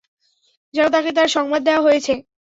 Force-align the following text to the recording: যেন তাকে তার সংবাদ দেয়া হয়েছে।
যেন 0.73 0.85
তাকে 0.89 1.09
তার 1.11 1.29
সংবাদ 1.29 1.61
দেয়া 1.63 1.81
হয়েছে। 1.81 2.13